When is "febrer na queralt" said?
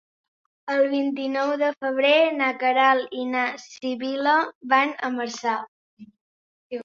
1.85-3.13